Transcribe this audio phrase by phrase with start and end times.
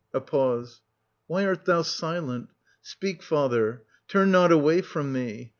[0.15, 0.81] \A pause.
[1.27, 2.49] Why art thou silent.?
[2.81, 5.49] Speak, father:— turn not away from me.